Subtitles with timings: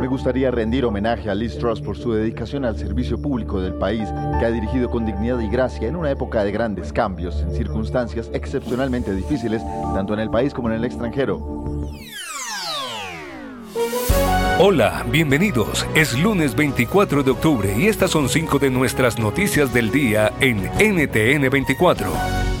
[0.00, 4.08] Me gustaría rendir homenaje a Liz Truss por su dedicación al servicio público del país,
[4.40, 8.30] que ha dirigido con dignidad y gracia en una época de grandes cambios, en circunstancias
[8.34, 9.62] excepcionalmente difíciles,
[9.94, 11.38] tanto en el país como en el extranjero.
[14.58, 15.86] Hola, bienvenidos.
[15.94, 20.64] Es lunes 24 de octubre y estas son cinco de nuestras noticias del día en
[20.78, 22.51] NTN 24.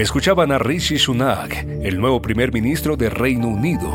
[0.00, 3.92] Escuchaban a Rishi Sunak, el nuevo primer ministro de Reino Unido.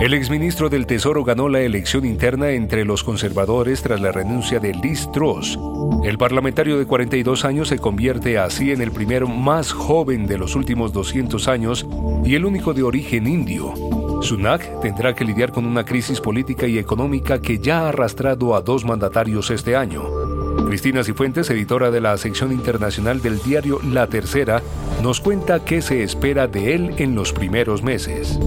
[0.00, 4.74] El exministro del Tesoro ganó la elección interna entre los conservadores tras la renuncia de
[4.74, 5.58] Liz Truss.
[6.04, 10.54] El parlamentario de 42 años se convierte así en el primero más joven de los
[10.54, 11.84] últimos 200 años
[12.24, 13.74] y el único de origen indio.
[14.22, 18.60] Sunak tendrá que lidiar con una crisis política y económica que ya ha arrastrado a
[18.60, 20.17] dos mandatarios este año.
[20.66, 24.60] Cristina Cifuentes, editora de la sección internacional del diario La Tercera,
[25.02, 28.38] nos cuenta qué se espera de él en los primeros meses.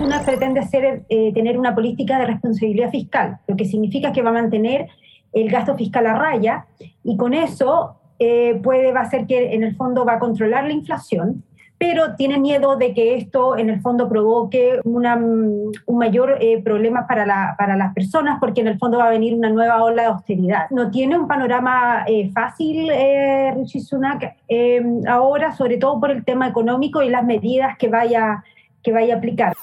[0.00, 0.62] Una pretende
[1.08, 4.88] eh, tener una política de responsabilidad fiscal, lo que significa que va a mantener
[5.32, 6.66] el gasto fiscal a raya
[7.04, 10.64] y con eso eh, puede va a ser que en el fondo va a controlar
[10.64, 11.44] la inflación,
[11.80, 17.06] pero tiene miedo de que esto en el fondo provoque una, un mayor eh, problema
[17.06, 20.02] para, la, para las personas, porque en el fondo va a venir una nueva ola
[20.02, 20.68] de austeridad.
[20.68, 26.22] No tiene un panorama eh, fácil, eh, Richie Sunak, eh, ahora, sobre todo por el
[26.22, 28.44] tema económico y las medidas que vaya,
[28.82, 29.54] que vaya a aplicar.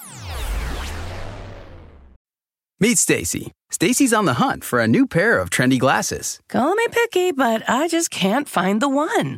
[2.80, 3.52] Meet Stacy.
[3.70, 6.40] Stacy's on the hunt for a new pair of trendy glasses.
[6.50, 9.38] Call me picky, but I just can't find the one.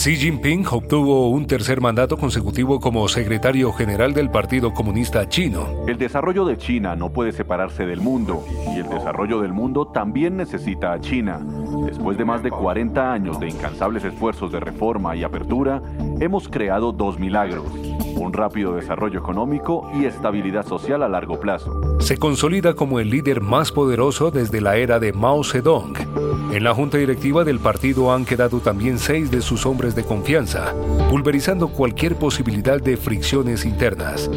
[0.00, 5.84] Xi Jinping obtuvo un tercer mandato consecutivo como secretario general del Partido Comunista Chino.
[5.86, 8.42] El desarrollo de China no puede separarse del mundo
[8.74, 11.42] y el desarrollo del mundo también necesita a China.
[11.84, 15.82] Después de más de 40 años de incansables esfuerzos de reforma y apertura,
[16.18, 17.66] hemos creado dos milagros,
[18.16, 22.00] un rápido desarrollo económico y estabilidad social a largo plazo.
[22.00, 25.92] Se consolida como el líder más poderoso desde la era de Mao Zedong.
[26.52, 30.74] En la junta directiva del partido han quedado también seis de sus hombres de confianza,
[31.08, 34.30] pulverizando cualquier posibilidad de fricciones internas.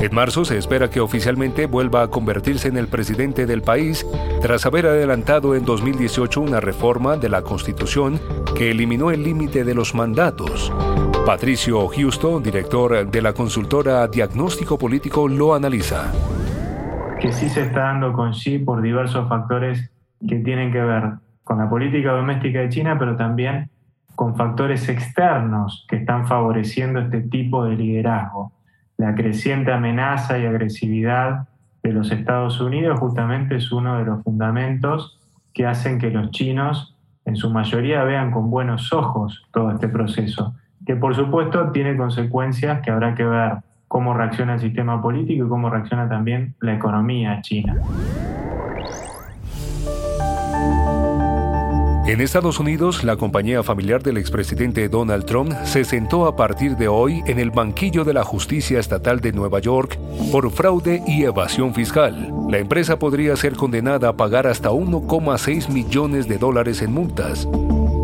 [0.00, 4.06] En marzo se espera que oficialmente vuelva a convertirse en el presidente del país
[4.42, 8.20] tras haber adelantado en 2018 una reforma de la Constitución
[8.56, 10.72] que eliminó el límite de los mandatos.
[11.24, 16.12] Patricio Houston, director de la consultora Diagnóstico Político, lo analiza.
[17.18, 19.90] Que sí se está dando con Xi por diversos factores
[20.28, 23.70] que tienen que ver con la política doméstica de China, pero también
[24.14, 28.52] con factores externos que están favoreciendo este tipo de liderazgo.
[28.96, 31.48] La creciente amenaza y agresividad
[31.82, 35.20] de los Estados Unidos justamente es uno de los fundamentos
[35.52, 40.54] que hacen que los chinos en su mayoría vean con buenos ojos todo este proceso,
[40.86, 43.58] que por supuesto tiene consecuencias que habrá que ver
[43.88, 47.76] cómo reacciona el sistema político y cómo reacciona también la economía china.
[52.14, 56.86] En Estados Unidos, la compañía familiar del expresidente Donald Trump se sentó a partir de
[56.86, 59.98] hoy en el banquillo de la Justicia Estatal de Nueva York
[60.30, 62.32] por fraude y evasión fiscal.
[62.48, 67.48] La empresa podría ser condenada a pagar hasta 1,6 millones de dólares en multas.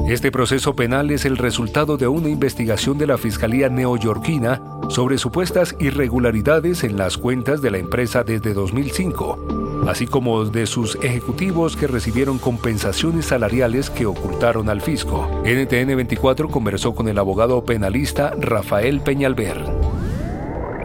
[0.08, 5.76] Este proceso penal es el resultado de una investigación de la Fiscalía neoyorquina sobre supuestas
[5.78, 11.86] irregularidades en las cuentas de la empresa desde 2005, así como de sus ejecutivos que
[11.86, 15.28] recibieron compensaciones salariales que ocultaron al fisco.
[15.44, 19.64] NTN 24 conversó con el abogado penalista Rafael Peñalver.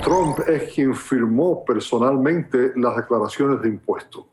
[0.04, 4.26] Trump es quien firmó personalmente las declaraciones de impuestos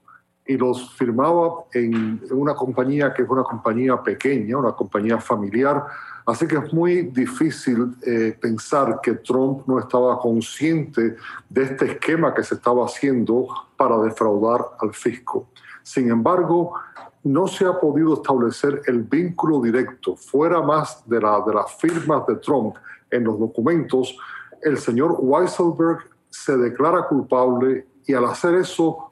[0.53, 5.85] y los firmaba en una compañía que es una compañía pequeña, una compañía familiar.
[6.27, 11.17] Así que es muy difícil eh, pensar que Trump no estaba consciente
[11.49, 15.49] de este esquema que se estaba haciendo para defraudar al fisco.
[15.83, 16.75] Sin embargo,
[17.25, 22.27] no se ha podido establecer el vínculo directo, fuera más de, la, de las firmas
[22.27, 22.77] de Trump
[23.11, 24.17] en los documentos.
[24.61, 29.12] El señor Weisselberg se declara culpable y al hacer eso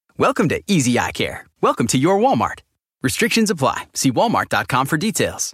[0.21, 1.47] Welcome to Easy Eye Care.
[1.61, 2.59] Welcome to your Walmart.
[3.01, 3.87] Restrictions apply.
[3.95, 5.53] See walmart.com for details.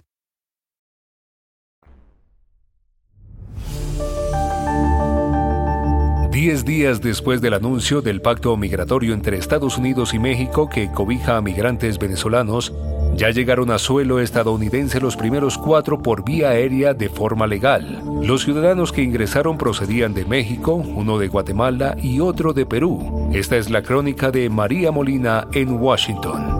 [6.30, 11.38] Diez días después del anuncio del pacto migratorio entre Estados Unidos y México que cobija
[11.38, 12.70] a migrantes venezolanos,
[13.14, 18.02] ya llegaron a suelo estadounidense los primeros cuatro por vía aérea de forma legal.
[18.22, 23.30] Los ciudadanos que ingresaron procedían de México, uno de Guatemala y otro de Perú.
[23.32, 26.57] Esta es la crónica de María Molina en Washington.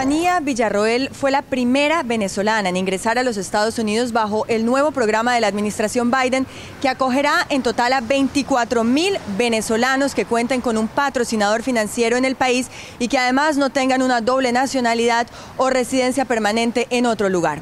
[0.00, 4.92] Estefanía Villarroel fue la primera venezolana en ingresar a los Estados Unidos bajo el nuevo
[4.92, 6.46] programa de la administración Biden
[6.80, 12.24] que acogerá en total a 24 mil venezolanos que cuenten con un patrocinador financiero en
[12.24, 12.68] el país
[12.98, 15.26] y que además no tengan una doble nacionalidad
[15.58, 17.60] o residencia permanente en otro lugar.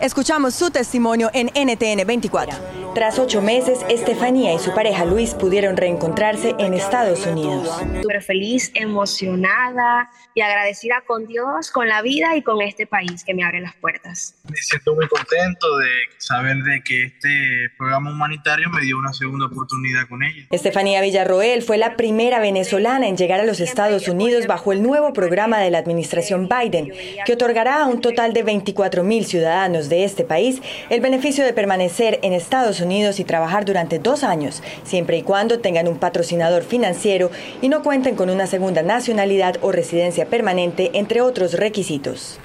[0.00, 2.87] Escuchamos su testimonio en NTN 24.
[2.94, 7.68] Tras ocho meses, Estefanía y su pareja Luis pudieron reencontrarse en Estados Unidos.
[8.02, 13.34] Súper feliz, emocionada y agradecida con Dios, con la vida y con este país que
[13.34, 14.34] me abre las puertas.
[14.48, 15.88] Me siento muy contento de
[16.18, 20.46] saber de que este programa humanitario me dio una segunda oportunidad con ella.
[20.50, 25.12] Estefanía Villarroel fue la primera venezolana en llegar a los Estados Unidos bajo el nuevo
[25.12, 26.92] programa de la administración Biden,
[27.24, 30.60] que otorgará a un total de 24 mil ciudadanos de este país
[30.90, 35.60] el beneficio de permanecer en Estados Unidos y trabajar durante dos años, siempre y cuando
[35.60, 37.30] tengan un patrocinador financiero
[37.60, 42.40] y no cuenten con una segunda nacionalidad o residencia permanente, entre otros requisitos.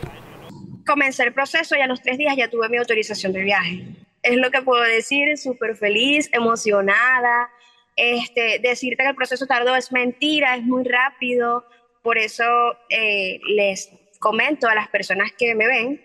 [0.85, 3.85] Comencé el proceso y a los tres días ya tuve mi autorización de viaje.
[4.21, 7.49] Es lo que puedo decir, súper feliz, emocionada.
[7.95, 11.65] Este, decirte que el proceso tardó es mentira, es muy rápido.
[12.01, 12.43] Por eso
[12.89, 16.01] eh, les comento a las personas que me ven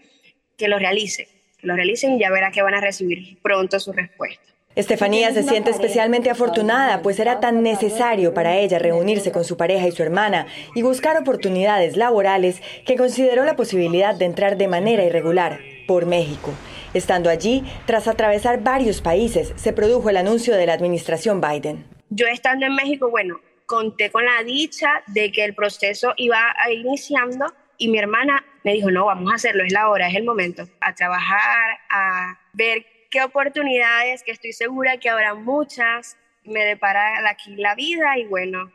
[0.56, 1.26] que lo realicen,
[1.58, 4.42] que lo realicen y ya verá que van a recibir pronto su respuesta.
[4.78, 9.88] Estefanía se siente especialmente afortunada, pues era tan necesario para ella reunirse con su pareja
[9.88, 10.46] y su hermana
[10.76, 15.58] y buscar oportunidades laborales que consideró la posibilidad de entrar de manera irregular
[15.88, 16.54] por México.
[16.94, 21.84] Estando allí, tras atravesar varios países, se produjo el anuncio de la administración Biden.
[22.10, 27.46] Yo estando en México, bueno, conté con la dicha de que el proceso iba iniciando
[27.78, 30.64] y mi hermana me dijo, no, vamos a hacerlo, es la hora, es el momento,
[30.80, 37.56] a trabajar, a ver qué oportunidades, que estoy segura que habrá muchas, me depara aquí
[37.56, 38.70] la vida y bueno,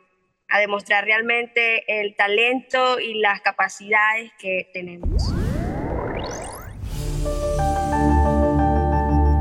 [0.50, 5.34] a demostrar realmente el talento y las capacidades que tenemos.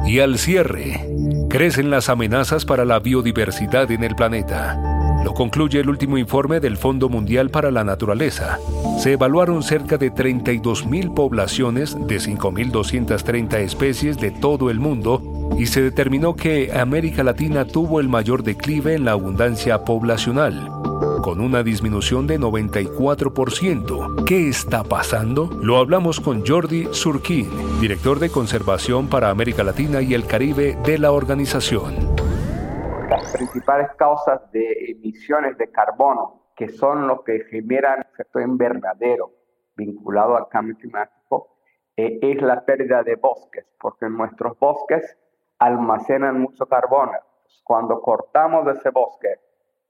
[0.06, 1.00] Y al cierre,
[1.48, 4.91] crecen las amenazas para la biodiversidad en el planeta.
[5.24, 8.58] Lo concluye el último informe del Fondo Mundial para la Naturaleza.
[8.98, 15.22] Se evaluaron cerca de 32.000 poblaciones de 5.230 especies de todo el mundo
[15.58, 20.70] y se determinó que América Latina tuvo el mayor declive en la abundancia poblacional,
[21.22, 24.24] con una disminución de 94%.
[24.24, 25.50] ¿Qué está pasando?
[25.62, 27.48] Lo hablamos con Jordi Surquín,
[27.80, 32.11] director de Conservación para América Latina y el Caribe de la organización
[33.12, 39.32] las principales causas de emisiones de carbono, que son lo que generan efecto invernadero
[39.76, 41.58] vinculado al cambio climático,
[41.94, 45.18] eh, es la pérdida de bosques, porque nuestros bosques
[45.58, 47.12] almacenan mucho carbono.
[47.62, 49.34] Cuando cortamos ese bosque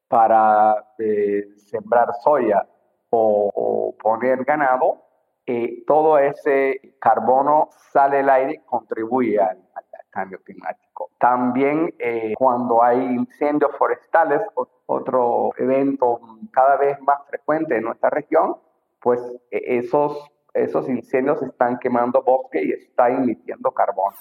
[0.09, 2.67] para eh, sembrar soya
[3.11, 5.00] o, poner ganado,
[5.47, 9.62] eh, todo ese carbono sale al aire y contribuye al
[10.11, 10.91] cambio climático.
[11.18, 14.40] También eh, cuando hay incendios forestales,
[14.87, 16.21] otro evento
[16.52, 18.56] cada vez más frecuente en nuestra región,
[19.00, 24.14] pues e, esos, esos incendios están quemando bosque y está emitiendo carbón.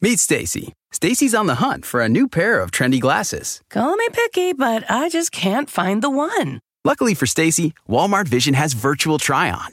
[0.00, 0.72] Meet Stacy.
[0.92, 3.62] Stacy's on the hunt for a new pair of trendy glasses.
[3.70, 6.60] Call me picky, but I just can't find the one.
[6.84, 9.72] Luckily for Stacy, Walmart Vision has virtual try on.